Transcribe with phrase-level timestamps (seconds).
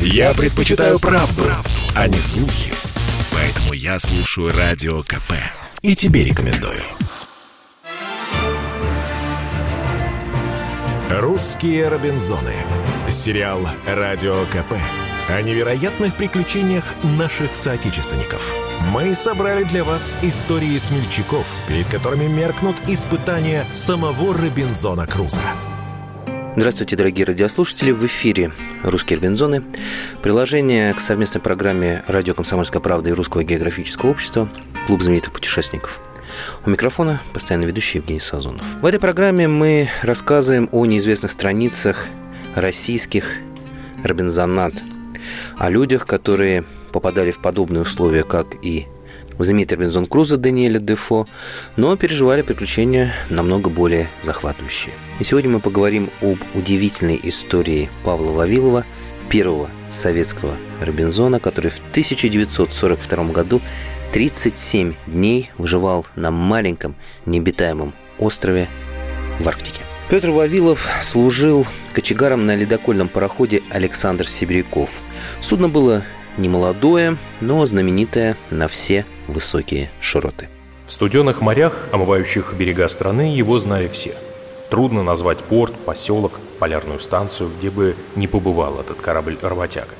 [0.00, 2.72] Я предпочитаю правду, правду, а не слухи.
[3.32, 5.32] Поэтому я слушаю Радио КП.
[5.82, 6.82] И тебе рекомендую.
[11.10, 12.54] «Русские Робинзоны».
[13.08, 14.74] Сериал «Радио КП»
[15.28, 18.54] о невероятных приключениях наших соотечественников.
[18.92, 25.40] Мы собрали для вас истории смельчаков, перед которыми меркнут испытания самого Робинзона Круза.
[26.56, 27.90] Здравствуйте, дорогие радиослушатели.
[27.90, 28.50] В эфире
[28.82, 29.62] «Русские Робинзоны».
[30.22, 34.48] Приложение к совместной программе «Радио Комсомольская правда» и Русского географического общества
[34.86, 36.00] «Клуб знаменитых путешественников».
[36.64, 38.64] У микрофона постоянно ведущий Евгений Сазонов.
[38.80, 42.08] В этой программе мы рассказываем о неизвестных страницах
[42.54, 43.32] российских
[44.02, 44.82] робинзонат,
[45.58, 48.86] о людях, которые попадали в подобные условия, как и
[49.44, 51.26] знаменитый Робинзон Крузо Даниэля Дефо,
[51.76, 54.94] но переживали приключения намного более захватывающие.
[55.20, 58.84] И сегодня мы поговорим об удивительной истории Павла Вавилова,
[59.30, 63.60] первого советского Робинзона, который в 1942 году
[64.12, 66.94] 37 дней выживал на маленьком
[67.26, 68.68] необитаемом острове
[69.40, 69.80] в Арктике.
[70.08, 75.02] Петр Вавилов служил кочегаром на ледокольном пароходе «Александр Сибиряков».
[75.40, 76.04] Судно было
[76.36, 80.48] немолодое, но знаменитое на все высокие широты.
[80.86, 84.14] В студенных морях, омывающих берега страны, его знали все.
[84.70, 89.94] Трудно назвать порт, поселок, полярную станцию, где бы не побывал этот корабль-работяга.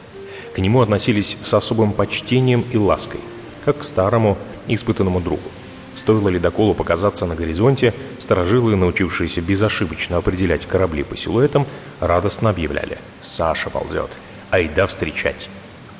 [0.55, 3.21] К нему относились с особым почтением и лаской,
[3.65, 5.51] как к старому, испытанному другу.
[5.95, 11.67] Стоило ледоколу показаться на горизонте, сторожилы, научившиеся безошибочно определять корабли по силуэтам,
[12.01, 14.11] радостно объявляли «Саша ползет!
[14.51, 15.51] Айда встречать!»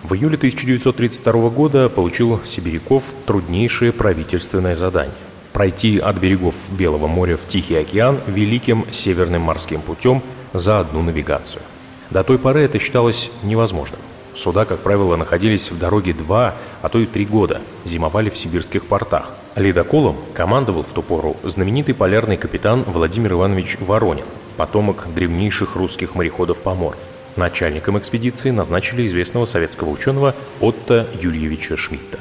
[0.03, 5.15] В июле 1932 года получил Сибиряков труднейшее правительственное задание–
[5.53, 11.63] пройти от берегов Белого моря в Тихий океан великим северным морским путем за одну навигацию.
[12.11, 13.99] До той поры это считалось невозможным.
[14.35, 18.85] Суда, как правило, находились в дороге два, а то и три года, зимовали в сибирских
[18.85, 19.31] портах.
[19.55, 24.27] Ледоколом командовал в ту пору знаменитый полярный капитан Владимир Иванович Воронин,
[24.59, 27.01] потомок древнейших русских мореходов-поморов.
[27.37, 32.19] Начальником экспедиции назначили известного советского ученого Отто Юльевича Шмидта.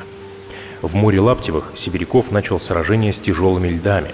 [0.82, 4.12] В море Лаптевых Сибиряков начал сражение с тяжелыми льдами.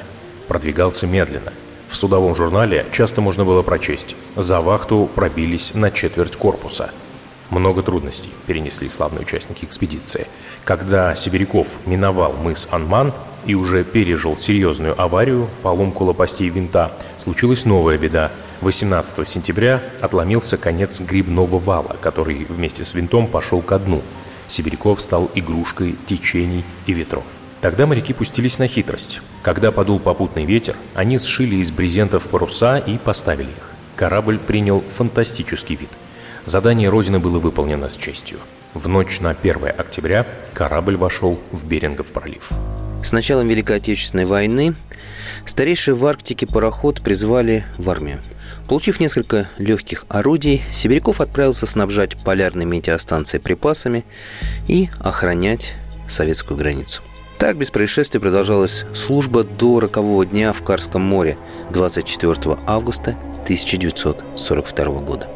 [0.48, 1.52] Продвигался медленно.
[1.88, 6.92] В судовом журнале часто можно было прочесть «За вахту пробились на четверть корпуса»,
[7.52, 10.26] много трудностей перенесли славные участники экспедиции.
[10.64, 13.14] Когда Сибиряков миновал мыс Анман
[13.46, 18.32] и уже пережил серьезную аварию, поломку лопастей винта, случилась новая беда.
[18.62, 24.02] 18 сентября отломился конец грибного вала, который вместе с винтом пошел ко дну.
[24.48, 27.26] Сибиряков стал игрушкой течений и ветров.
[27.62, 29.22] Тогда моряки пустились на хитрость.
[29.42, 33.72] Когда подул попутный ветер, они сшили из брезентов паруса и поставили их.
[33.96, 35.90] Корабль принял фантастический вид–
[36.46, 38.40] Задание Родины было выполнено с честью.
[38.74, 42.50] В ночь на 1 октября корабль вошел в Берингов пролив.
[43.04, 44.74] С началом Великой Отечественной войны
[45.46, 48.22] старейший в Арктике пароход призвали в армию.
[48.72, 54.06] Получив несколько легких орудий, Сибиряков отправился снабжать полярные метеостанции припасами
[54.66, 55.74] и охранять
[56.08, 57.02] советскую границу.
[57.38, 61.38] Так без происшествий продолжалась служба до рокового дня в Карском море
[61.72, 65.28] 24 августа 1942 года.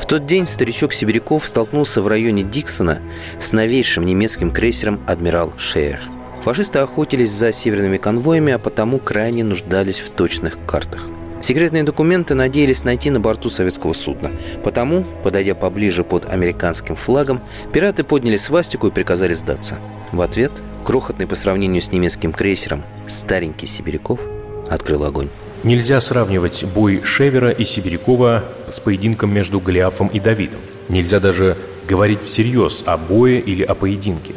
[0.00, 3.02] В тот день старичок Сибиряков столкнулся в районе Диксона
[3.38, 6.00] с новейшим немецким крейсером «Адмирал Шейер».
[6.40, 11.10] Фашисты охотились за северными конвоями, а потому крайне нуждались в точных картах.
[11.40, 14.30] Секретные документы надеялись найти на борту советского судна.
[14.62, 17.40] Потому, подойдя поближе под американским флагом,
[17.72, 19.78] пираты подняли свастику и приказали сдаться.
[20.12, 20.52] В ответ,
[20.84, 24.20] крохотный по сравнению с немецким крейсером, старенький Сибиряков
[24.68, 25.28] открыл огонь.
[25.64, 30.60] Нельзя сравнивать бой Шевера и Сибирякова с поединком между Голиафом и Давидом.
[30.88, 31.56] Нельзя даже
[31.88, 34.34] говорить всерьез о бое или о поединке.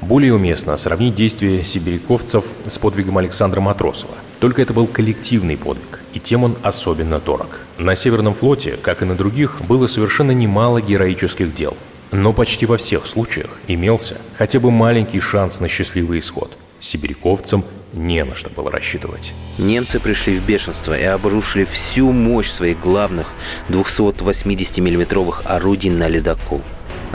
[0.00, 4.14] Более уместно сравнить действия сибиряковцев с подвигом Александра Матросова.
[4.40, 7.60] Только это был коллективный подвиг, и тем он особенно дорог.
[7.76, 11.76] На Северном флоте, как и на других, было совершенно немало героических дел.
[12.10, 16.56] Но почти во всех случаях имелся хотя бы маленький шанс на счастливый исход.
[16.80, 19.34] Сибиряковцам не на что было рассчитывать.
[19.58, 23.34] Немцы пришли в бешенство и обрушили всю мощь своих главных
[23.68, 26.62] 280 миллиметровых орудий на ледокол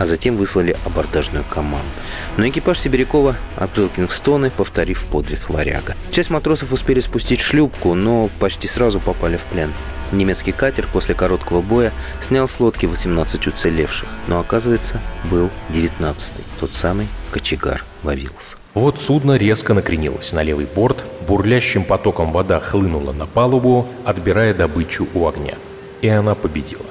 [0.01, 1.85] а затем выслали абордажную команду.
[2.35, 5.95] Но экипаж Сибирякова открыл кингстоны, повторив подвиг варяга.
[6.09, 9.71] Часть матросов успели спустить шлюпку, но почти сразу попали в плен.
[10.11, 14.99] Немецкий катер после короткого боя снял с лодки 18 уцелевших, но, оказывается,
[15.29, 18.57] был 19-й, тот самый кочегар Вавилов.
[18.73, 25.07] Вот судно резко накренилось на левый борт, бурлящим потоком вода хлынула на палубу, отбирая добычу
[25.13, 25.53] у огня.
[26.01, 26.85] И она победила.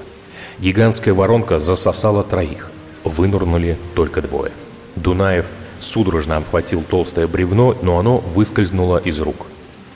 [0.61, 2.70] Гигантская воронка засосала троих.
[3.05, 4.52] Вынурнули только двое.
[4.97, 5.47] Дунаев
[5.79, 9.47] судорожно обхватил толстое бревно, но оно выскользнуло из рук.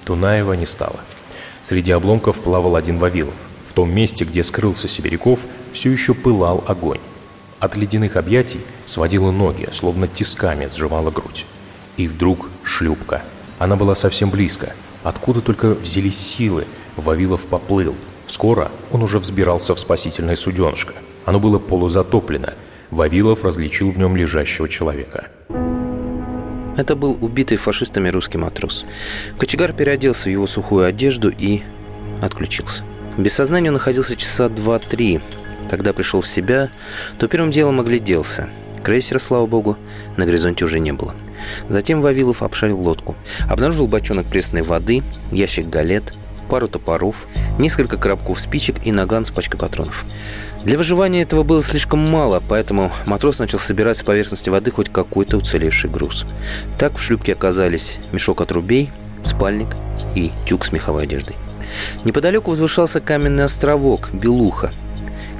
[0.06, 1.00] Дунаева не стало.
[1.62, 3.34] Среди обломков плавал один Вавилов.
[3.66, 7.00] В том месте, где скрылся Сибиряков, все еще пылал огонь.
[7.58, 11.46] От ледяных объятий сводила ноги, словно тисками сжимала грудь.
[11.96, 13.22] И вдруг шлюпка.
[13.58, 14.74] Она была совсем близко.
[15.02, 16.66] Откуда только взялись силы,
[16.96, 17.94] Вавилов поплыл.
[18.26, 20.94] Скоро он уже взбирался в спасительное суденышко.
[21.24, 22.54] Оно было полузатоплено.
[22.94, 25.26] Вавилов различил в нем лежащего человека.
[26.76, 28.84] Это был убитый фашистами русский матрос.
[29.36, 31.62] Кочегар переоделся в его сухую одежду и
[32.22, 32.84] отключился.
[33.18, 35.20] Без сознания он находился часа два-три.
[35.68, 36.70] Когда пришел в себя,
[37.18, 38.48] то первым делом огляделся.
[38.84, 39.76] Крейсера, слава богу,
[40.16, 41.16] на горизонте уже не было.
[41.68, 43.16] Затем Вавилов обшарил лодку.
[43.48, 45.02] Обнаружил бочонок пресной воды,
[45.32, 46.14] ящик галет,
[46.54, 47.26] пару топоров,
[47.58, 50.04] несколько коробков спичек и наган с пачкой патронов.
[50.62, 55.38] Для выживания этого было слишком мало, поэтому матрос начал собирать с поверхности воды хоть какой-то
[55.38, 56.24] уцелевший груз.
[56.78, 58.92] Так в шлюпке оказались мешок от рубей,
[59.24, 59.70] спальник
[60.14, 61.34] и тюк с меховой одеждой.
[62.04, 64.72] Неподалеку возвышался каменный островок Белуха.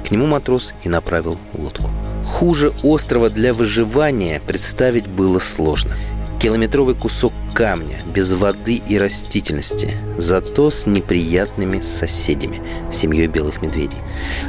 [0.05, 1.91] К нему матрос и направил лодку.
[2.25, 5.95] Хуже острова для выживания представить было сложно.
[6.39, 12.61] Километровый кусок камня, без воды и растительности, зато с неприятными соседями,
[12.91, 13.99] семьей белых медведей.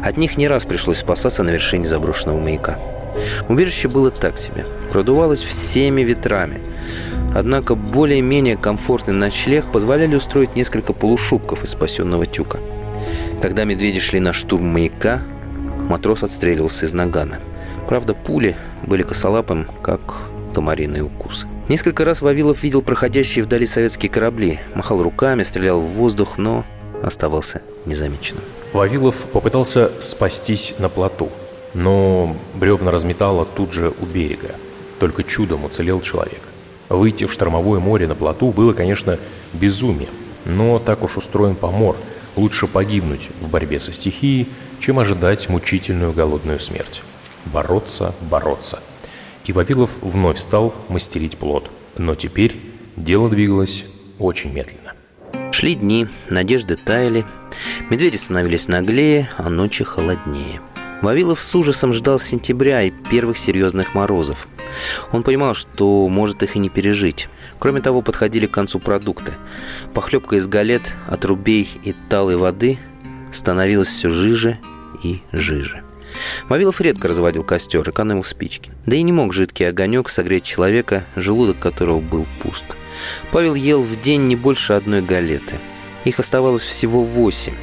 [0.02, 2.78] От них не раз пришлось спасаться на вершине заброшенного маяка.
[3.48, 6.60] Убежище было так себе, продувалось всеми ветрами.
[7.34, 12.58] Однако более-менее комфортный ночлег позволяли устроить несколько полушубков из спасенного тюка.
[13.40, 15.22] Когда медведи шли на штурм маяка,
[15.88, 17.38] матрос отстреливался из нагана.
[17.88, 21.46] Правда, пули были косолапым, как комариные укусы.
[21.68, 26.64] Несколько раз Вавилов видел проходящие вдали советские корабли, махал руками, стрелял в воздух, но
[27.02, 28.42] оставался незамеченным.
[28.72, 31.28] Вавилов попытался спастись на плоту,
[31.74, 34.54] но бревна разметало тут же у берега.
[34.98, 36.40] Только чудом уцелел человек.
[36.88, 39.18] Выйти в штормовое море на плоту было, конечно,
[39.52, 40.14] безумием,
[40.46, 41.96] но так уж устроен помор.
[42.34, 44.48] Лучше погибнуть в борьбе со стихией,
[44.80, 47.02] чем ожидать мучительную голодную смерть.
[47.44, 48.80] Бороться, бороться–
[49.46, 51.70] и Вавилов вновь стал мастерить плод.
[51.96, 52.60] Но теперь
[52.96, 53.86] дело двигалось
[54.18, 54.92] очень медленно.
[55.52, 57.24] Шли дни, надежды таяли,
[57.88, 60.60] медведи становились наглее, а ночи холоднее.
[61.02, 64.48] Вавилов с ужасом ждал сентября и первых серьезных морозов.
[65.12, 67.28] Он понимал, что может их и не пережить.
[67.58, 69.32] Кроме того, подходили к концу продукты.
[69.94, 72.78] Похлебка из галет, отрубей и талой воды
[73.32, 74.58] становилась все жиже
[75.02, 75.85] и жиже.
[76.48, 78.70] Вавилов редко разводил костер, экономил спички.
[78.86, 82.64] Да и не мог жидкий огонек согреть человека, желудок которого был пуст.
[83.30, 85.56] Павел ел в день не больше одной галеты.
[86.04, 87.54] Их оставалось всего восемь.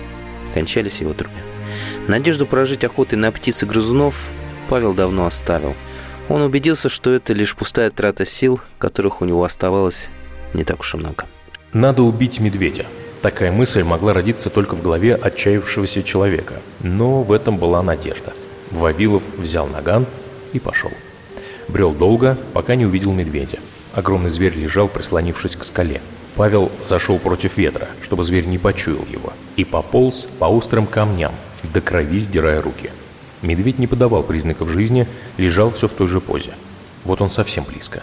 [0.53, 1.35] Кончались его трубы.
[2.07, 4.29] Надежду прожить охотой на птиц и грызунов
[4.69, 5.75] Павел давно оставил.
[6.29, 10.09] Он убедился, что это лишь пустая трата сил, которых у него оставалось
[10.53, 11.25] не так уж и много.
[11.73, 12.85] Надо убить медведя.
[13.21, 18.33] Такая мысль могла родиться только в голове отчаявшегося человека, но в этом была надежда.
[18.73, 20.05] Вавилов взял наган
[20.51, 20.91] и пошел.
[21.67, 23.59] Брел долго, пока не увидел медведя.
[23.93, 26.01] Огромный зверь лежал, прислонившись к скале.
[26.35, 31.31] Павел зашел против ветра, чтобы зверь не почуял его, и пополз по острым камням,
[31.61, 32.89] до крови сдирая руки.
[33.43, 36.53] Медведь не подавал признаков жизни, лежал все в той же позе.
[37.03, 38.01] Вот он совсем близко.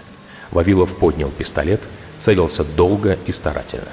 [0.53, 1.81] Вавилов поднял пистолет,
[2.19, 3.91] целился долго и старательно.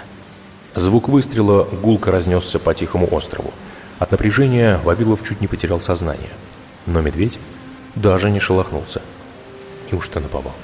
[0.76, 3.52] Звук выстрела гулко разнесся по тихому острову.
[3.98, 6.30] От напряжения Вавилов чуть не потерял сознание–
[6.88, 7.40] но медведь
[7.96, 9.02] даже не шелохнулся.
[9.92, 10.56] Неужто наповал?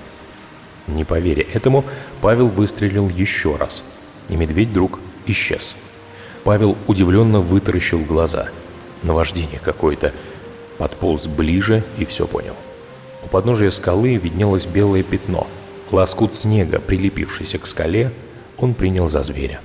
[0.88, 1.86] Не поверя этому,
[2.22, 3.84] Павел выстрелил еще раз,
[4.30, 5.76] и медведь вдруг исчез.
[6.44, 8.50] Павел удивленно вытаращил глаза.
[9.04, 10.12] Наваждение какое-то.
[10.78, 12.56] Подполз ближе и все понял.
[13.24, 15.48] У подножия скалы виднелось белое пятно.
[15.92, 18.12] Лоскут снега, прилепившийся к скале,
[18.58, 19.62] он принял за зверя.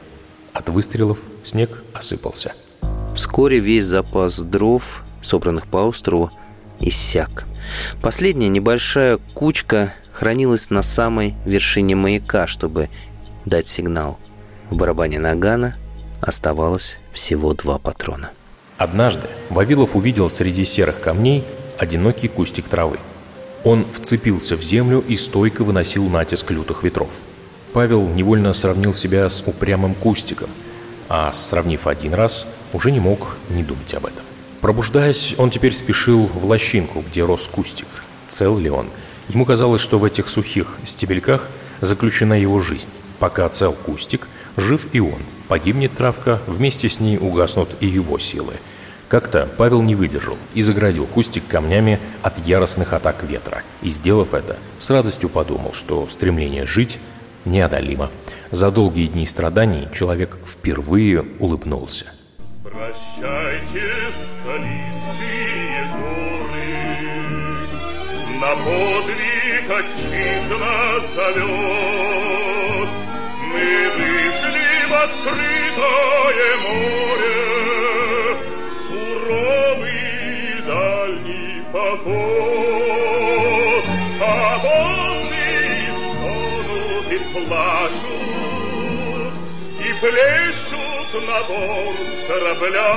[0.52, 2.52] От выстрелов снег осыпался.
[3.16, 6.30] Вскоре весь запас дров, собранных по острову,
[6.80, 7.44] иссяк.
[8.00, 12.88] Последняя небольшая кучка хранилась на самой вершине маяка, чтобы
[13.44, 14.18] дать сигнал.
[14.70, 15.76] В барабане нагана
[16.20, 18.30] оставалось всего два патрона.
[18.76, 21.44] Однажды Вавилов увидел среди серых камней
[21.78, 22.98] одинокий кустик травы.
[23.64, 27.10] Он вцепился в землю и стойко выносил натиск лютых ветров.
[27.72, 30.48] Павел невольно сравнил себя с упрямым кустиком,
[31.08, 34.24] а сравнив один раз, уже не мог не думать об этом.
[34.60, 37.86] Пробуждаясь, он теперь спешил в лощинку, где рос кустик.
[38.28, 38.88] Цел ли он?
[39.28, 41.48] Ему казалось, что в этих сухих стебельках
[41.80, 42.88] заключена его жизнь.
[43.18, 45.20] Пока цел кустик, жив и он.
[45.48, 48.54] Погибнет травка, вместе с ней угаснут и его силы.
[49.08, 53.62] Как-то Павел не выдержал и заградил кустик камнями от яростных атак ветра.
[53.80, 56.98] И, сделав это, с радостью подумал, что стремление жить
[57.44, 58.10] неодолимо.
[58.50, 62.06] За долгие дни страданий человек впервые улыбнулся.
[62.62, 63.37] Прощайте,
[68.40, 72.90] На подвиг отчизна зовет.
[73.50, 77.40] Мы вышли в открытое море,
[78.86, 80.06] Суровый
[80.68, 82.14] дальний поход,
[84.22, 84.24] А
[84.62, 85.50] волны
[85.98, 88.14] стонут и плачут,
[89.80, 92.90] И плещут на борт корабля.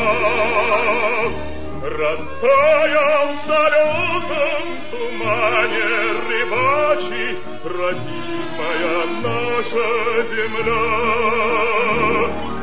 [1.83, 5.83] Растаял в далеком тумане
[6.29, 9.87] рыбачий Родимая наша
[10.29, 10.85] земля.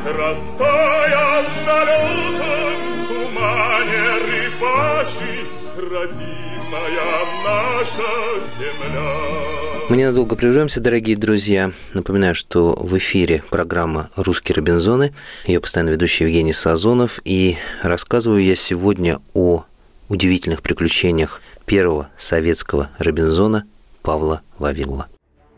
[0.05, 5.41] Растаял в далеком тумане рыбачий
[5.75, 8.11] Родимая наша
[8.57, 9.68] земля.
[9.89, 11.71] Мы ненадолго прервемся, дорогие друзья.
[11.95, 15.15] Напоминаю, что в эфире программа «Русские Робинзоны».
[15.47, 17.19] Ее постоянно ведущий Евгений Сазонов.
[17.25, 19.63] И рассказываю я сегодня о
[20.07, 23.65] удивительных приключениях первого советского Робинзона
[24.03, 25.07] Павла Вавилова.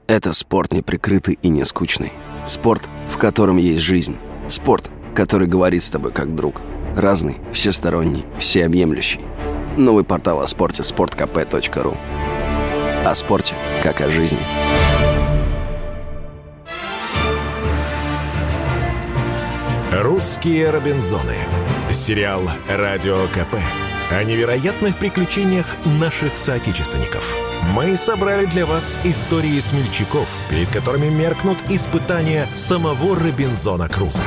[0.07, 2.13] Это спорт неприкрытый и не скучный.
[2.47, 4.15] Спорт, в котором есть жизнь.
[4.47, 6.61] Спорт, который говорит с тобой как друг.
[6.95, 9.19] Разный, всесторонний, всеобъемлющий.
[9.75, 11.97] Новый портал о спорте– sportkp.ru
[13.03, 14.37] О спорте, как о жизни.
[19.91, 21.35] «Русские Робинзоны».
[21.91, 23.57] Сериал «Радио КП»
[24.11, 27.35] о невероятных приключениях наших соотечественников.
[27.73, 34.21] Мы собрали для вас истории смельчаков, перед которыми меркнут испытания самого Робинзона Круза.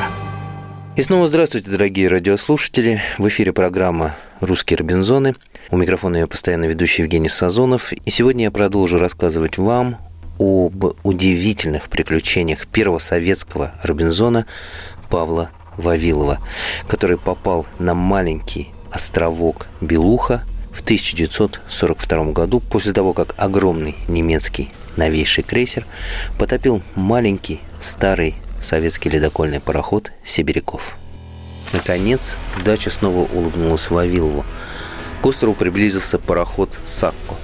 [0.97, 3.03] И снова здравствуйте, дорогие радиослушатели.
[3.19, 5.35] В эфире программа «Русские Робинзоны».
[5.71, 7.93] У микрофона ее постоянно ведущий Евгений Сазонов.
[7.93, 9.97] И сегодня я продолжу рассказывать вам
[10.39, 14.47] об удивительных приключениях первого советского Робинзона
[15.09, 16.41] Павла Вавилова,
[16.89, 25.43] который попал на маленький островок Белуха в 1942 году после того, как огромный немецкий новейший
[25.43, 25.87] крейсер
[26.39, 30.97] потопил маленький старый советский ледокольный пароход «Сибиряков».
[31.73, 34.45] Наконец, дача снова улыбнулась Вавилову.
[35.23, 37.35] К острову приблизился пароход «Сакко».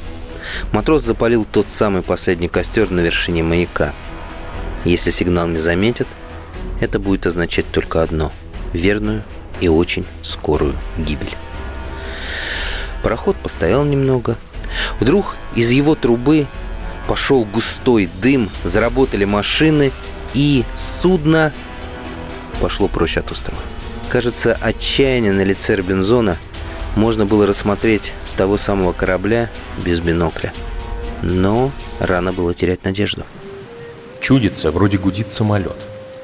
[0.72, 3.92] Матрос запалил тот самый последний костер на вершине маяка.
[4.84, 6.06] Если сигнал не заметят,
[6.80, 8.32] это будет означать только одно–
[8.72, 9.22] верную
[9.60, 11.34] и очень скорую гибель.
[13.02, 14.36] Пароход постоял немного.
[14.98, 16.46] Вдруг из его трубы
[17.08, 19.90] пошел густой дым, заработали машины,
[20.34, 21.52] и судно
[22.60, 23.60] пошло прочь от острова.
[24.10, 26.36] Кажется, отчаяние на лице Робинзона
[26.96, 29.48] можно было рассмотреть с того самого корабля
[29.84, 30.52] без бинокля.
[31.22, 33.22] Но рано было терять надежду.
[34.20, 35.76] Чудится, вроде гудит самолет.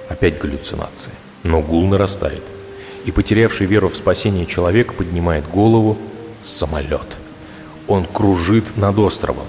[0.09, 1.13] Опять галлюцинации.
[1.45, 2.43] Но гул нарастает.
[3.05, 5.97] И потерявший веру в спасение человек поднимает голову
[6.43, 7.17] самолет.
[7.87, 9.47] Он кружит над островом.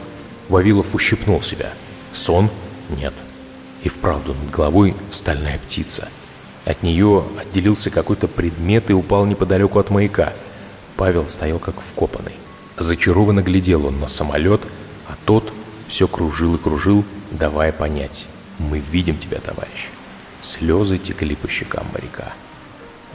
[0.48, 1.72] Вавилов ущипнул себя.
[2.12, 2.52] Сон?
[2.90, 3.16] Нет.
[3.82, 6.08] И вправду над головой стальная птица.
[6.68, 10.34] От нее отделился какой-то предмет и упал неподалеку от маяка.
[10.98, 12.34] Павел стоял как вкопанный.
[12.76, 14.60] Зачарованно глядел он на самолет,
[15.08, 15.54] а тот
[15.88, 18.28] все кружил и кружил, давая понять.
[18.60, 19.92] «Мы видим тебя, товарищ».
[20.42, 22.34] Слезы текли по щекам моряка.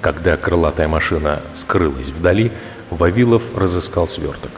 [0.00, 2.52] Когда крылатая машина скрылась вдали,
[2.88, 4.52] Вавилов разыскал сверток.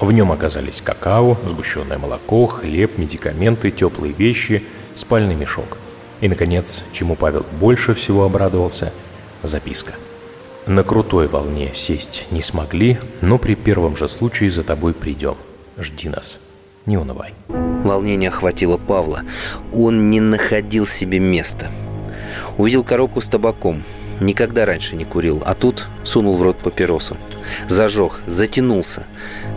[0.00, 4.64] В нем оказались какао, сгущенное молоко, хлеб, медикаменты, теплые вещи,
[4.96, 5.76] спальный мешок.
[6.20, 8.92] И, наконец, чему Павел больше всего обрадовался–
[9.42, 9.94] записка.
[10.66, 15.36] На крутой волне сесть не смогли, но при первом же случае за тобой придем.
[15.78, 16.40] Жди нас.
[16.86, 17.34] Не унывай.
[17.48, 19.22] Волнение охватило Павла.
[19.72, 21.70] Он не находил себе места.
[22.58, 23.82] Увидел коробку с табаком.
[24.20, 27.16] Никогда раньше не курил, а тут сунул в рот папиросу.
[27.68, 29.06] Зажег, затянулся.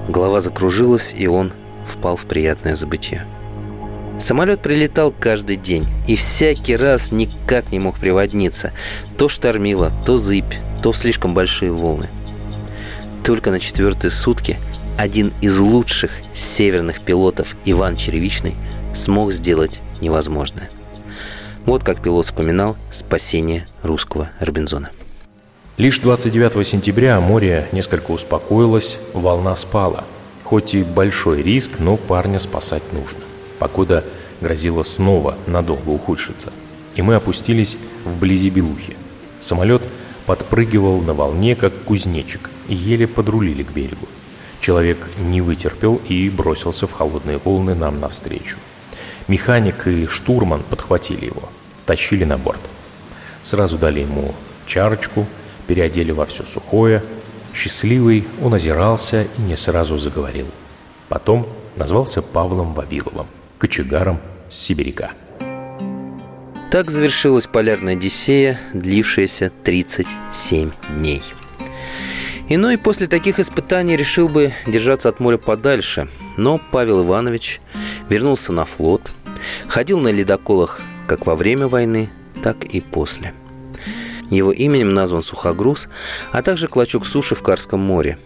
[0.08, 1.51] Голова закружилась, и он
[1.86, 3.25] впал в приятное забытие.
[4.24, 8.72] Самолет прилетал каждый день, и всякий раз никак не мог приводниться.
[9.18, 12.10] То штормило, то зыбь, то слишком большие волны.
[13.25, 14.60] Только на четвертые сутки
[14.98, 18.56] один из лучших северных пилотов Иван Черевичный
[18.94, 20.72] смог сделать невозможное.
[21.65, 24.92] Вот как пилот вспоминал спасение русского Робинзона.
[25.75, 30.06] Лишь 29 сентября море несколько успокоилось, волна спала.
[30.46, 33.20] Хоть и большой риск, но парня спасать нужно.
[33.63, 34.03] Погода
[34.41, 36.51] грозила снова надолго ухудшиться.
[36.96, 38.98] И мы опустились вблизи Белухи.
[39.39, 39.82] Самолет
[40.25, 44.10] подпрыгивал на волне, как кузнечик, и еле подрулили к берегу.
[44.60, 48.58] Человек не вытерпел и бросился в холодные волны нам навстречу.
[49.29, 51.48] Механик и штурман подхватили его,
[51.86, 52.60] тащили на борт.
[53.43, 55.25] Сразу дали ему чарочку,
[55.67, 57.01] переодели во все сухое.
[57.53, 60.48] Счастливый он озирался и не сразу заговорил.
[61.08, 64.19] Потом назвался Павлом Вавиловым, кочегаром
[64.50, 65.12] с сибиряка.
[66.72, 71.22] Так завершилась полярная Одиссея, длившаяся 37 дней.
[72.50, 77.62] Иной после таких испытаний решил бы держаться от моря подальше, но Павел Иванович
[78.10, 79.12] вернулся на флот,
[79.67, 82.10] ходил на ледоколах как во время войны,
[82.41, 83.33] так и после.
[84.29, 85.89] Его именем назван сухогруз,
[86.31, 88.17] а также клочок суши в Карском море.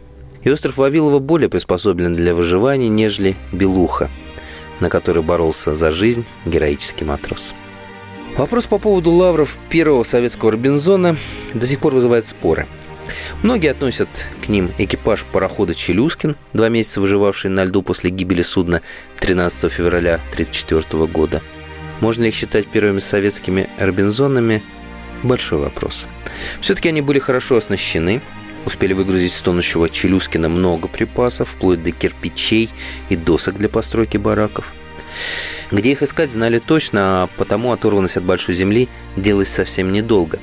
[0.43, 4.09] И остров Вавилова более приспособлен для выживания, нежели Белуха,
[4.79, 7.53] на которой боролся за жизнь героический матрос.
[8.37, 11.15] Вопрос по поводу лавров первого советского Робинзона
[11.53, 12.67] до сих пор вызывает споры.
[13.41, 18.81] Многие относят к ним экипаж парохода «Челюскин», два месяца выживавший на льду после гибели судна
[19.19, 21.41] 13 февраля 1934 года.
[21.99, 24.61] Можно ли их считать первыми советскими Робинзонами–
[25.23, 26.05] большой вопрос.
[26.61, 28.21] Все-таки они были хорошо оснащены,
[28.67, 32.69] успели выгрузить с тонущего Челюскина много припасов, вплоть до кирпичей
[33.09, 34.73] и досок для постройки бараков–
[35.71, 40.39] где их искать знали точно, а потому оторванность от большой земли делалась совсем недолго.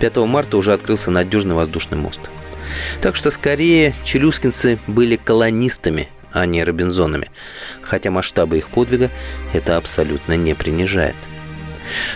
[0.00, 2.20] 5 марта уже открылся надежный воздушный мост.
[3.00, 7.30] Так что скорее челюскинцы были колонистами, а не робинзонами,
[7.82, 9.10] хотя масштабы их подвига
[9.52, 11.16] это абсолютно не принижает.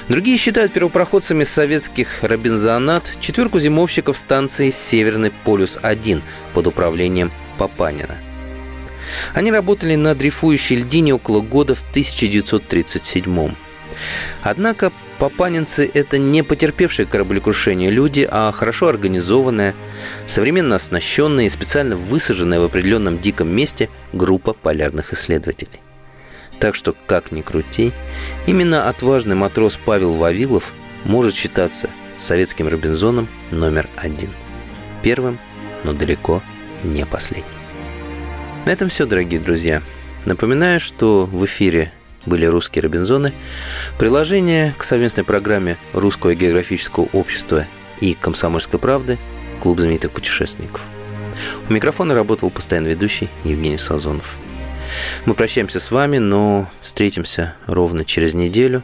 [0.09, 6.23] Другие считают первопроходцами советских «Робинзонат» четверку зимовщиков станции «Северный полюс-1»
[6.55, 8.17] под управлением Папанина.
[9.35, 13.55] Они работали на дрейфующей льдине около года в 1937
[14.43, 19.75] Однако папанинцы– это не потерпевшие кораблекрушение люди, а хорошо организованная,
[20.27, 25.81] современно оснащенная и специально высаженная в определенном диком месте группа полярных исследователей.
[26.59, 27.93] Так что, как ни крути,
[28.47, 30.73] именно отважный матрос Павел Вавилов
[31.05, 34.31] может считаться советским Робинзоном номер один.
[35.03, 35.39] Первым,
[35.85, 36.43] но далеко
[36.83, 37.47] не последним.
[38.65, 39.83] На этом все, дорогие друзья.
[40.25, 41.93] Напоминаю, что в эфире
[42.25, 43.33] были «Русские Робинзоны».
[43.99, 47.67] Приложение к совместной программе Русского географического общества
[48.01, 49.19] и «Комсомольской правды»
[49.61, 50.83] Клуб знаменитых путешественников.
[51.69, 54.37] У микрофона работал постоянно ведущий Евгений Сазонов.
[55.25, 58.83] Мы прощаемся с вами, но встретимся ровно через неделю.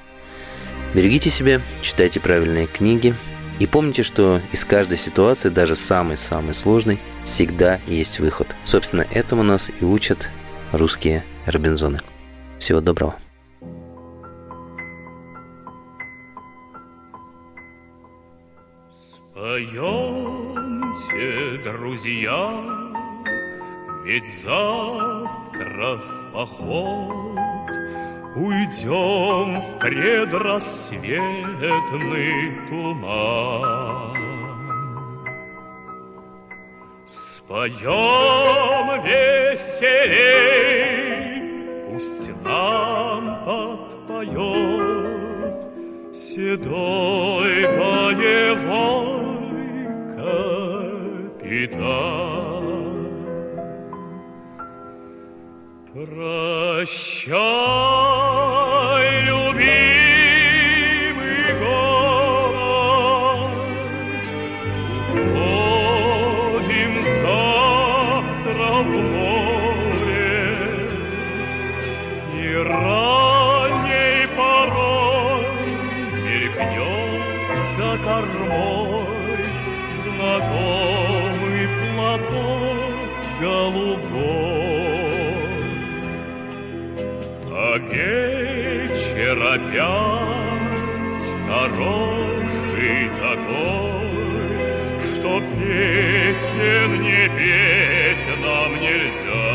[0.94, 3.14] Берегите себя, читайте правильные книги–
[3.62, 8.56] и помните, что из каждой ситуации, даже самой-самой сложной, всегда есть выход.
[8.64, 10.30] Собственно, этому нас и учат
[10.72, 12.00] русские Робинзоны.
[12.58, 13.14] Всего доброго.
[19.32, 20.02] Споемте,
[21.62, 22.64] друзья,
[24.04, 25.21] ведь завтра
[25.64, 26.00] в
[26.32, 27.38] поход
[28.34, 34.16] Уйдем в предрассветный туман.
[37.06, 40.40] Споем веселей,
[41.90, 44.24] пусть нам подпоет
[46.14, 49.22] Седой боевой
[51.42, 52.71] капитан.
[56.06, 57.32] Прощай,
[93.52, 99.46] такой, что песен не петь нам нельзя.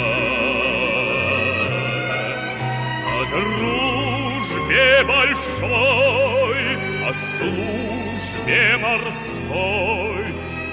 [3.13, 6.63] О дружбе большой,
[7.05, 10.25] о службе морской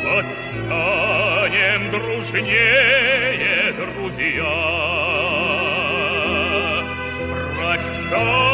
[0.05, 4.55] подстанем дружнее, друзья.
[7.57, 8.54] Прощай!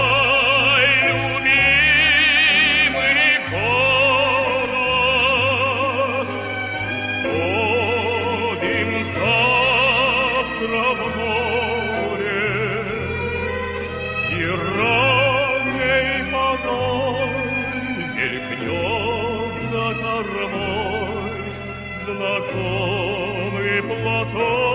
[22.14, 24.69] Знакомый платок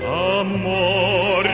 [0.03, 1.50] а море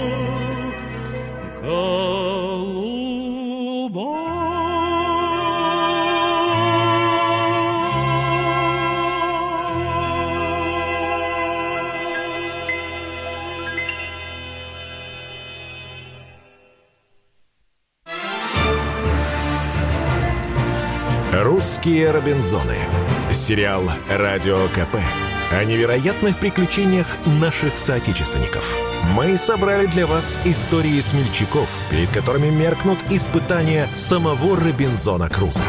[21.32, 22.76] «Русские Робинзоны».
[23.32, 24.98] Сериал «Радио КП»
[25.52, 28.76] о невероятных приключениях наших соотечественников.
[29.16, 35.64] Мы собрали для вас истории смельчаков, перед которыми меркнут испытания самого Робинзона Круза.